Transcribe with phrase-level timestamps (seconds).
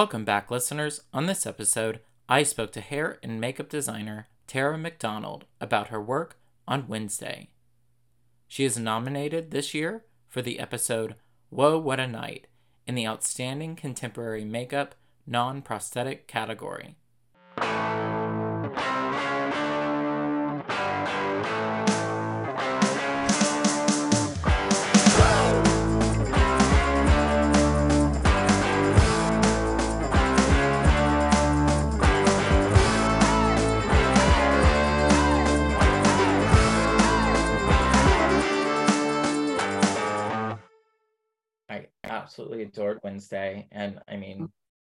[0.00, 1.02] Welcome back, listeners.
[1.12, 6.40] On this episode, I spoke to hair and makeup designer Tara McDonald about her work
[6.66, 7.50] on Wednesday.
[8.48, 11.16] She is nominated this year for the episode
[11.50, 12.46] Woe, What a Night
[12.86, 14.94] in the Outstanding Contemporary Makeup
[15.26, 16.96] Non Prosthetic category.
[42.70, 43.68] Adored Wednesday.
[43.72, 44.48] And I mean,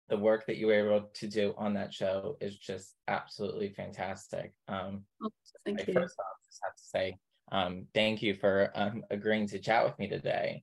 [0.09, 4.53] the work that you were able to do on that show is just absolutely fantastic.
[4.69, 5.31] Um, Oh,
[5.64, 5.95] thank I you.
[5.95, 7.17] first off just have to say
[7.53, 10.62] um, thank you for um, agreeing to chat with me today.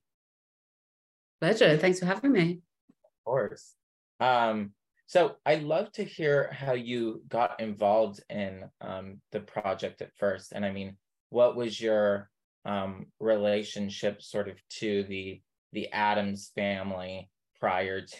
[1.40, 1.76] Pleasure.
[1.76, 2.60] Thanks for having me.
[2.90, 3.74] Of course.
[4.20, 4.72] Um,
[5.06, 10.52] so I'd love to hear how you got involved in um, the project at first.
[10.52, 10.96] And I mean,
[11.30, 12.30] what was your
[12.64, 15.40] um, relationship sort of to the
[15.72, 17.30] the Addams family
[17.60, 18.16] prior to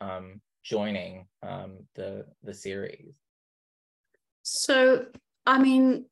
[0.00, 3.14] um, joining um, the the series?
[4.42, 5.06] So,
[5.46, 6.06] I mean,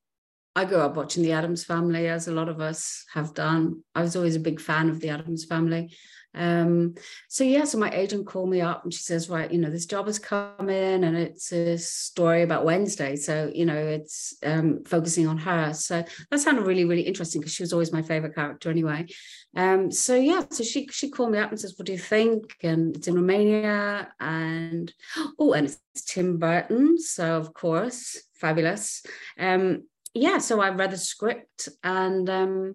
[0.54, 3.82] I grew up watching the Addams family, as a lot of us have done.
[3.94, 5.94] I was always a big fan of the Addams family.
[6.34, 6.94] Um,
[7.28, 9.86] so yeah, so my agent called me up and she says, right, you know, this
[9.86, 13.16] job has come in and it's a story about Wednesday.
[13.16, 15.72] So, you know, it's um, focusing on her.
[15.74, 19.06] So that sounded really, really interesting because she was always my favorite character anyway.
[19.54, 22.56] Um, so yeah, so she she called me up and says, what do you think?
[22.62, 24.92] And it's in Romania and
[25.38, 26.98] oh, and it's Tim Burton.
[26.98, 29.04] So of course, fabulous.
[29.38, 32.74] Um, yeah, so I read the script and um,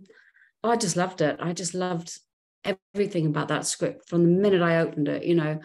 [0.64, 1.38] oh, I just loved it.
[1.40, 2.20] I just loved
[2.94, 5.24] everything about that script from the minute I opened it.
[5.24, 5.60] You know,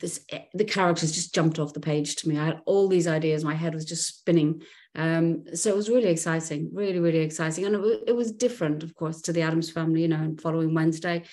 [0.00, 2.38] this the characters just jumped off the page to me.
[2.38, 3.44] I had all these ideas.
[3.44, 4.62] My head was just spinning.
[4.94, 8.94] Um, so it was really exciting, really, really exciting, and it, it was different, of
[8.94, 10.02] course, to the Addams family.
[10.02, 11.24] You know, and following Wednesday,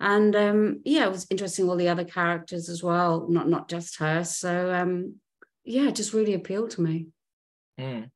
[0.00, 3.98] and um, yeah, it was interesting all the other characters as well, not not just
[3.98, 4.24] her.
[4.24, 5.16] So um,
[5.64, 7.06] yeah, it just really appealed to me.
[7.78, 8.10] Mm.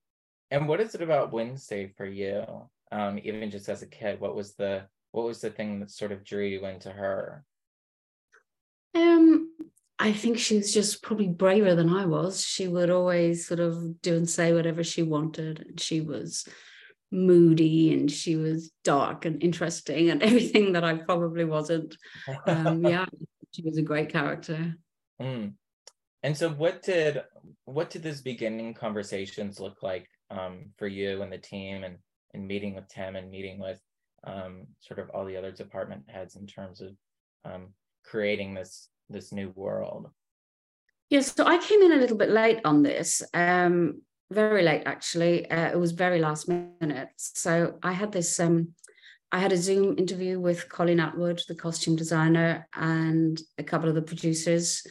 [0.51, 2.45] And what is it about Wednesday for you?
[2.91, 6.13] Um, even just as a kid, what was the what was the thing that sort
[6.13, 7.45] of drew you into her?
[8.95, 9.51] Um,
[9.99, 12.45] I think she was just probably braver than I was.
[12.45, 15.61] She would always sort of do and say whatever she wanted.
[15.61, 16.47] And she was
[17.13, 21.97] moody and she was dark and interesting and everything that I probably wasn't.
[22.47, 23.05] Um, yeah,
[23.53, 24.75] she was a great character.
[25.21, 25.53] Mm.
[26.23, 27.23] And so what did
[27.65, 31.99] what did those beginning conversations look like um, for you and the team and
[32.35, 33.81] and meeting with Tim and meeting with
[34.25, 36.91] um, sort of all the other department heads in terms of
[37.45, 37.69] um,
[38.05, 40.11] creating this this new world?
[41.11, 44.01] Yes, so I came in a little bit late on this, um,
[44.31, 45.51] very late actually.
[45.51, 47.11] Uh, it was very last minute.
[47.17, 48.69] So I had this, um,
[49.31, 53.95] I had a Zoom interview with Colleen Atwood, the costume designer, and a couple of
[53.95, 54.87] the producers,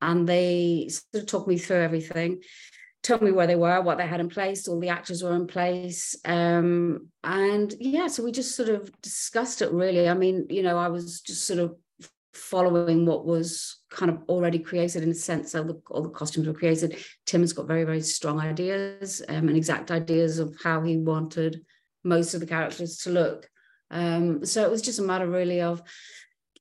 [0.00, 2.42] and they sort of talked me through everything,
[3.06, 5.46] told me where they were, what they had in place, all the actors were in
[5.46, 9.70] place, um, and yeah, so we just sort of discussed it.
[9.70, 11.76] Really, I mean, you know, I was just sort of
[12.34, 15.52] following what was kind of already created in a sense.
[15.52, 16.98] So the, all the costumes were created.
[17.24, 21.64] Tim has got very, very strong ideas um, and exact ideas of how he wanted
[22.04, 23.48] most of the characters to look.
[23.90, 25.82] Um, so it was just a matter really of,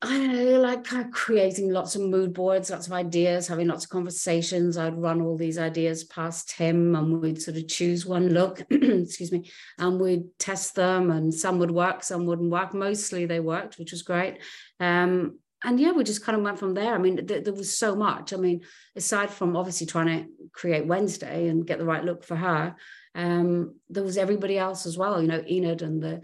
[0.01, 3.67] I don't know, like kind of creating lots of mood boards, lots of ideas, having
[3.67, 4.77] lots of conversations.
[4.77, 9.31] I'd run all these ideas past him and we'd sort of choose one look, excuse
[9.31, 12.73] me, and we'd test them and some would work, some wouldn't work.
[12.73, 14.39] Mostly they worked, which was great.
[14.79, 16.93] Um, and yeah, we just kind of went from there.
[16.93, 18.33] I mean, th- there was so much.
[18.33, 18.61] I mean,
[18.95, 22.75] aside from obviously trying to create Wednesday and get the right look for her,
[23.15, 25.21] um, there was everybody else as well.
[25.21, 26.21] You know, Enid and the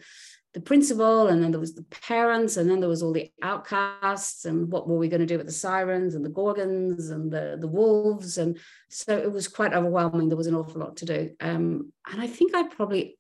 [0.53, 4.45] the principal, and then there was the parents, and then there was all the outcasts,
[4.45, 7.57] and what were we going to do with the sirens and the gorgons and the
[7.59, 8.59] the wolves, and
[8.89, 10.27] so it was quite overwhelming.
[10.27, 13.17] There was an awful lot to do, um, and I think I probably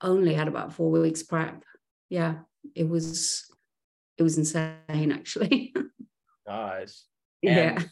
[0.00, 1.64] only had about four weeks prep.
[2.10, 2.40] Yeah,
[2.74, 3.50] it was
[4.18, 5.74] it was insane actually.
[6.46, 7.02] Gosh.
[7.42, 7.82] yeah.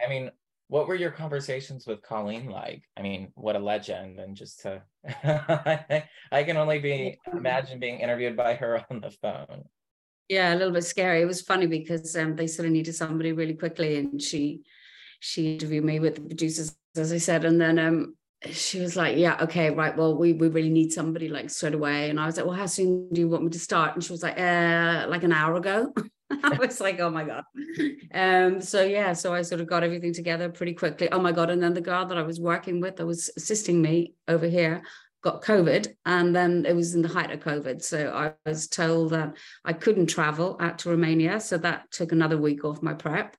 [0.00, 0.30] I mean,
[0.68, 2.82] what were your conversations with Colleen like?
[2.96, 4.82] I mean, what a legend, and just to
[6.32, 9.64] I can only be imagine being interviewed by her on the phone.
[10.28, 11.22] Yeah, a little bit scary.
[11.22, 14.62] It was funny because um, they sort of needed somebody really quickly, and she
[15.20, 18.14] she interviewed me with the producers, as I said, and then um,
[18.50, 19.96] she was like, "Yeah, okay, right.
[19.96, 22.66] Well, we we really need somebody like straight away." And I was like, "Well, how
[22.66, 25.54] soon do you want me to start?" And she was like, "Uh, like an hour
[25.54, 25.94] ago."
[26.44, 27.44] I was like, oh my God.
[28.12, 31.10] Um, so yeah, so I sort of got everything together pretty quickly.
[31.10, 31.50] Oh my God.
[31.50, 34.82] And then the girl that I was working with that was assisting me over here
[35.22, 35.94] got COVID.
[36.04, 37.82] And then it was in the height of COVID.
[37.82, 41.40] So I was told that I couldn't travel out to Romania.
[41.40, 43.36] So that took another week off my prep.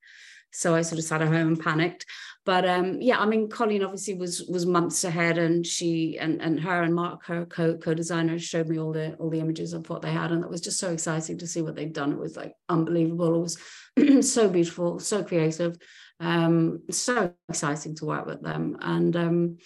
[0.51, 2.06] So I sort of sat at home and panicked.
[2.50, 6.60] But um, yeah, I mean, Colleen obviously was was months ahead, and she and and
[6.60, 9.88] her and Mark, her co co designer, showed me all the all the images of
[9.88, 12.12] what they had, and it was just so exciting to see what they'd done.
[12.12, 13.36] It was like unbelievable.
[13.36, 13.56] It
[14.00, 15.78] was so beautiful, so creative,
[16.19, 19.57] um, so exciting to work with them, and um,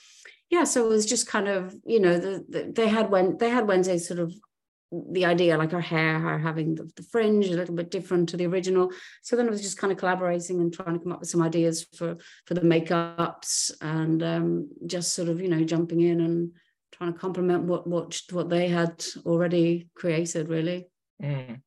[0.50, 3.50] yeah, so it was just kind of you know the, the, they had when they
[3.50, 4.34] had Wednesday sort of
[5.12, 8.38] the idea, like her hair, her having the, the, fringe a little bit different to
[8.38, 8.92] the original.
[9.22, 11.42] So then it was just kind of collaborating and trying to come up with some
[11.42, 16.52] ideas for for the makeups and um, just sort of you know jumping in and
[16.92, 20.88] trying to complement what what what they had already created, really.
[21.22, 21.62] Mm.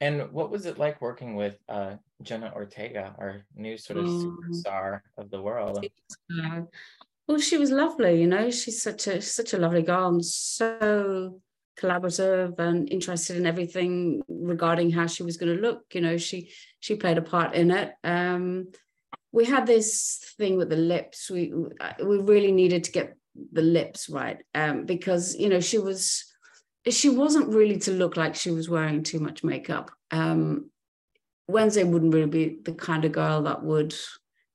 [0.00, 4.36] And what was it like working with uh, Jenna Ortega, our new sort of oh.
[4.42, 5.84] superstar of the world?
[7.26, 8.50] Well, she was lovely, you know.
[8.50, 11.40] She's such a such a lovely girl and so
[11.80, 16.50] collaborative and interested in everything regarding how she was going to look you know she
[16.80, 17.92] she played a part in it.
[18.04, 18.68] Um
[19.32, 21.30] we had this thing with the lips.
[21.30, 21.52] We
[22.02, 23.16] we really needed to get
[23.52, 26.24] the lips right um because you know she was
[26.88, 29.90] she wasn't really to look like she was wearing too much makeup.
[30.10, 30.70] Um
[31.46, 33.94] wednesday wouldn't really be the kind of girl that would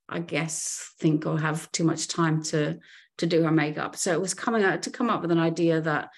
[0.07, 2.80] i guess think or have too much time to
[3.19, 3.95] to do her makeup.
[3.95, 6.10] So it was coming out to come up with an idea that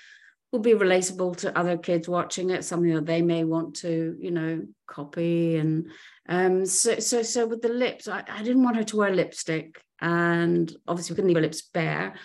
[0.51, 4.31] will be relatable to other kids watching it, something that they may want to, you
[4.31, 5.55] know, copy.
[5.55, 5.87] And
[6.27, 9.81] um, so, so, so with the lips, I, I didn't want her to wear lipstick,
[10.01, 12.15] and obviously we couldn't leave her lips bare.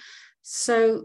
[0.43, 1.05] So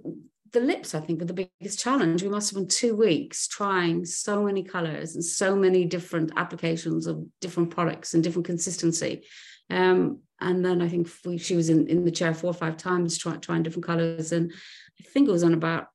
[0.51, 2.23] the lips, I think, were the biggest challenge.
[2.23, 7.07] We must have been two weeks trying so many colors and so many different applications
[7.07, 9.23] of different products and different consistency.
[9.69, 12.75] Um, and then I think we, she was in, in the chair four or five
[12.75, 14.31] times try, trying different colors.
[14.31, 14.51] And
[15.00, 15.88] I think it was on about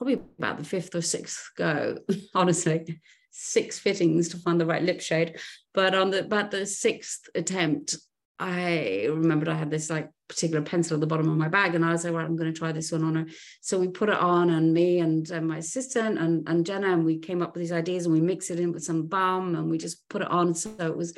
[0.00, 1.98] probably about the fifth or sixth go,
[2.34, 2.98] honestly,
[3.30, 5.38] six fittings to find the right lip shade.
[5.74, 7.96] But on the about the sixth attempt,
[8.38, 11.84] I remembered I had this like particular pencil at the bottom of my bag, and
[11.84, 13.26] I was like, "Right, I'm going to try this one on her."
[13.60, 17.04] So we put it on, and me and, and my assistant and, and Jenna, and
[17.04, 19.68] we came up with these ideas, and we mixed it in with some balm, and
[19.68, 20.54] we just put it on.
[20.54, 21.12] So it was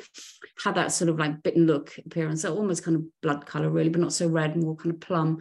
[0.61, 3.87] had that sort of like bitten look appearance, so almost kind of blood color, really,
[3.87, 5.39] but not so red, more kind of plum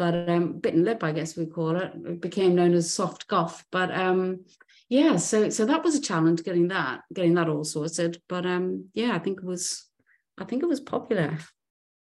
[0.00, 1.92] but um, bitten lip, I guess we call it.
[1.94, 3.66] It became known as soft goth.
[3.70, 4.46] But um,
[4.88, 8.22] yeah, so so that was a challenge getting that getting that all sorted.
[8.26, 9.86] But um, yeah, I think it was
[10.38, 11.36] I think it was popular.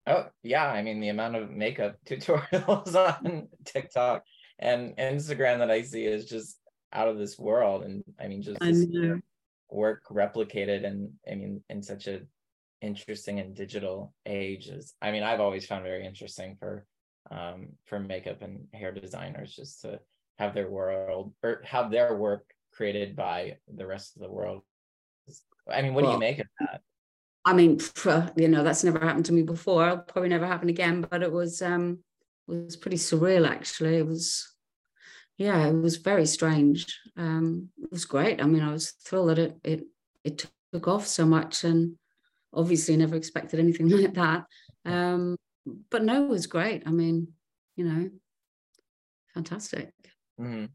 [0.06, 4.24] Oh yeah, I mean the amount of makeup tutorials on TikTok
[4.58, 6.58] and Instagram that I see is just
[6.94, 8.72] out of this world, and I mean just I
[9.68, 12.22] work replicated and I mean in such a
[12.80, 16.86] interesting and digital age is I mean I've always found very interesting for
[17.30, 20.00] um, for makeup and hair designers just to
[20.38, 24.62] have their world or have their work created by the rest of the world.
[25.70, 26.80] I mean, what well, do you make of that?
[27.44, 27.80] I mean,
[28.36, 29.86] you know, that's never happened to me before.
[29.86, 31.98] It'll probably never happen again, but it was um
[32.48, 33.96] it was pretty surreal actually.
[33.96, 34.48] It was
[35.38, 37.00] yeah, it was very strange.
[37.16, 38.40] Um, it was great.
[38.42, 39.84] I mean, I was thrilled that it it
[40.24, 41.96] it took off so much and
[42.52, 44.44] obviously never expected anything like that.
[44.84, 45.36] Um,
[45.90, 46.82] but no, it was great.
[46.86, 47.28] I mean,
[47.76, 48.10] you know,
[49.34, 49.92] fantastic.
[50.40, 50.66] Mm-hmm.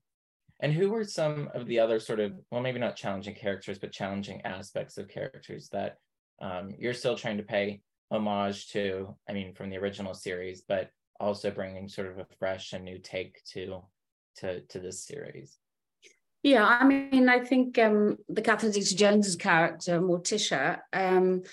[0.59, 3.91] And who were some of the other sort of, well, maybe not challenging characters, but
[3.91, 5.97] challenging aspects of characters that
[6.41, 9.15] um, you're still trying to pay homage to?
[9.29, 10.89] I mean, from the original series, but
[11.19, 13.81] also bringing sort of a fresh and new take to
[14.37, 15.57] to to this series.
[16.43, 21.43] Yeah, I mean, I think um, the Catherine Zeta Jones's character, Morticia, um,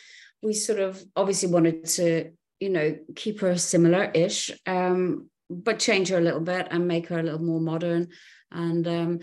[0.43, 6.18] we sort of obviously wanted to you know, keep her similar-ish, um, but change her
[6.18, 8.08] a little bit and make her a little more modern.
[8.50, 9.20] And um,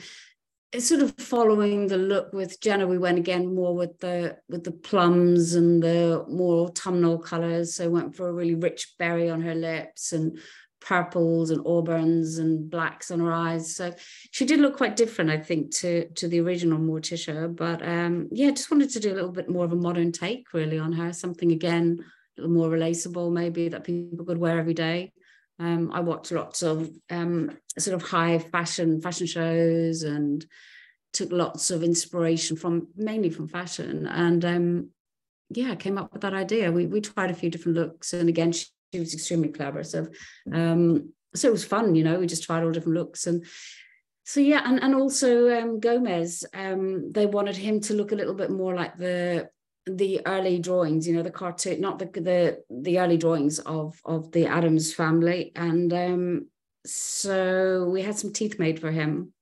[0.72, 2.88] it's sort of following the look with Jenna.
[2.88, 7.76] We went again more with the with the plums and the more autumnal colors.
[7.76, 10.40] So went for a really rich berry on her lips and
[10.80, 13.76] purples and auburns and blacks on her eyes.
[13.76, 13.94] So
[14.32, 17.54] she did look quite different, I think, to to the original Morticia.
[17.54, 20.54] But um, yeah, just wanted to do a little bit more of a modern take,
[20.54, 21.12] really, on her.
[21.14, 22.06] Something again
[22.40, 25.12] more relatable maybe that people could wear every day.
[25.60, 30.46] Um, I watched lots of um, sort of high fashion fashion shows and
[31.14, 34.08] took lots of inspiration from mainly from fashion.
[34.08, 34.90] And um,
[35.50, 36.72] yeah came up with that idea.
[36.72, 40.54] We, we tried a few different looks and again she, she was extremely collaborative, so
[40.54, 43.46] um, so it was fun you know we just tried all different looks and
[44.24, 48.34] so yeah, and and also um, Gomez, um, they wanted him to look a little
[48.34, 49.50] bit more like the
[49.98, 54.32] the early drawings, you know, the cartoon, not the the the early drawings of of
[54.32, 56.48] the Addams family, and um,
[56.86, 59.34] so we had some teeth made for him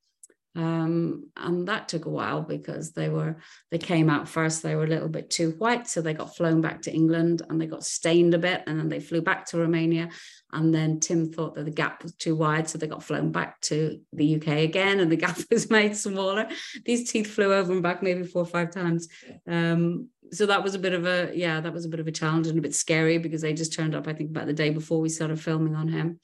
[0.56, 3.38] um, and that took a while because they were
[3.70, 6.60] they came out first they were a little bit too white so they got flown
[6.60, 9.58] back to england and they got stained a bit and then they flew back to
[9.58, 10.10] romania.
[10.52, 13.62] And then tim thought that the gap was too wide so they got flown back
[13.62, 16.48] to the uk again and the gap was made smaller.
[16.86, 19.08] These teeth flew over and back maybe four or five times.
[19.48, 22.12] Um, so that was a bit of a yeah that was a bit of a
[22.12, 24.70] challenge and a bit scary because they just turned up i think about the day
[24.70, 26.20] before we started filming on him.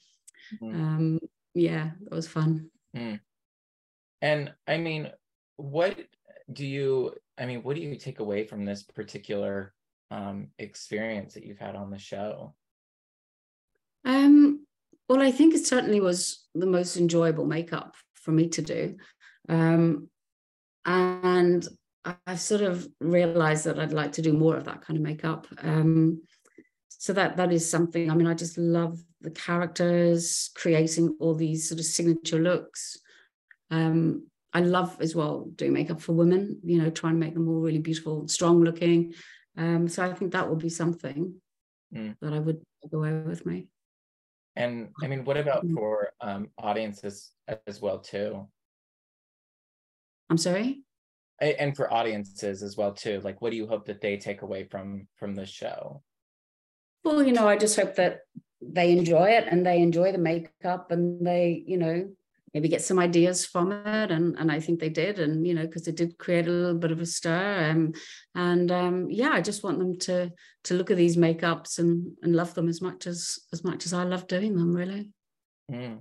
[0.62, 0.74] Mm.
[0.74, 1.18] um,
[1.54, 2.70] yeah that was fun.
[2.96, 3.20] Mm.
[4.26, 5.12] And I mean,
[5.56, 5.96] what
[6.52, 9.72] do you, I mean, what do you take away from this particular
[10.10, 12.52] um, experience that you've had on the show?
[14.04, 14.66] Um,
[15.08, 18.96] well, I think it certainly was the most enjoyable makeup for me to do.
[19.48, 20.08] Um,
[20.84, 21.64] and
[22.26, 25.46] I've sort of realized that I'd like to do more of that kind of makeup.
[25.62, 26.22] Um,
[26.88, 28.10] so that that is something.
[28.10, 32.98] I mean, I just love the characters, creating all these sort of signature looks.
[33.70, 37.48] Um, I love as well doing makeup for women, you know, trying to make them
[37.48, 39.14] all really beautiful, strong looking.
[39.56, 41.34] Um, so I think that would be something
[41.94, 42.16] mm.
[42.20, 43.68] that I would take away with me.
[44.54, 45.74] And I mean, what about mm.
[45.74, 47.32] for um, audiences
[47.66, 48.48] as well too?
[50.30, 50.82] I'm sorry.
[51.38, 53.20] And for audiences as well too.
[53.22, 56.02] Like, what do you hope that they take away from from the show?
[57.04, 58.20] Well, you know, I just hope that
[58.62, 62.08] they enjoy it and they enjoy the makeup and they, you know,
[62.56, 65.66] maybe get some ideas from it and and I think they did and you know
[65.66, 67.92] because it did create a little bit of a stir um,
[68.34, 70.32] and um, yeah I just want them to
[70.64, 73.92] to look at these makeups and and love them as much as as much as
[73.92, 75.10] I love doing them really.
[75.70, 76.00] Mm.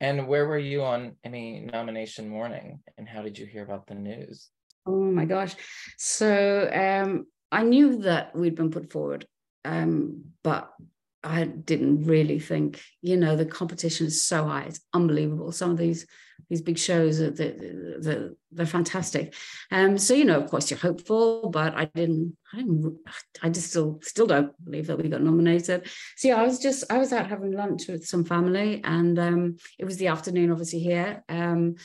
[0.00, 3.94] and where were you on Emmy nomination morning and how did you hear about the
[3.94, 4.48] news?
[4.84, 5.54] Oh my gosh.
[5.96, 9.28] So um, I knew that we'd been put forward
[9.64, 10.72] um, but
[11.24, 14.64] I didn't really think, you know, the competition is so high.
[14.64, 15.52] It's unbelievable.
[15.52, 16.06] Some of these
[16.48, 19.34] these big shows are the, the, they're fantastic.
[19.70, 22.98] Um, so you know, of course, you're hopeful, but I didn't, I didn't,
[23.42, 25.88] I just still still don't believe that we got nominated.
[26.16, 29.56] So yeah, I was just I was out having lunch with some family, and um,
[29.78, 31.24] it was the afternoon, obviously here.
[31.28, 31.76] Um,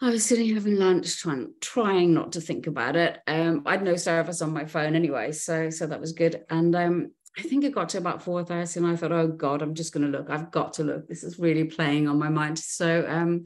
[0.00, 3.20] I was sitting having lunch, trying trying not to think about it.
[3.26, 6.44] Um, I'd no service on my phone anyway, so so that was good.
[6.50, 9.74] And um, I think it got to about 4.30 and I thought, oh God, I'm
[9.74, 10.30] just going to look.
[10.30, 11.08] I've got to look.
[11.08, 12.58] This is really playing on my mind.
[12.58, 13.44] So um,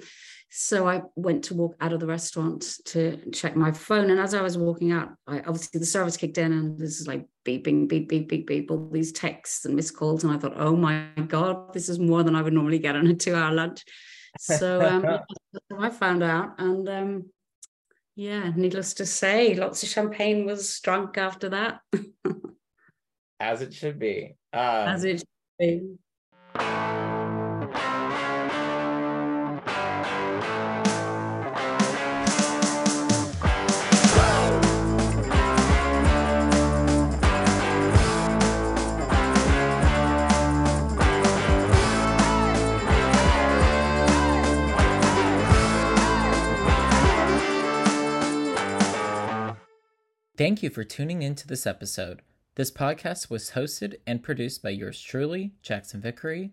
[0.51, 4.11] so I went to walk out of the restaurant to check my phone.
[4.11, 7.07] And as I was walking out, I, obviously the service kicked in and this is
[7.07, 10.25] like beeping, beep, beep, beep, beep, all these texts and missed calls.
[10.25, 13.07] And I thought, oh my God, this is more than I would normally get on
[13.07, 13.85] a two hour lunch.
[14.39, 15.05] So um,
[15.79, 16.59] I found out.
[16.59, 17.27] And um,
[18.17, 21.81] yeah, needless to say, lots of champagne was drunk after that.
[23.41, 24.35] As it should be.
[24.53, 25.27] Um, As it should
[25.59, 25.99] be.
[50.37, 52.23] Thank you for tuning into this episode.
[52.59, 56.51] This podcast was hosted and produced by yours truly, Jackson Vickery.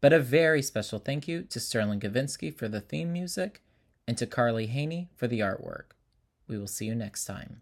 [0.00, 3.62] But a very special thank you to Sterling Gavinsky for the theme music
[4.08, 5.94] and to Carly Haney for the artwork.
[6.48, 7.60] We will see you next time.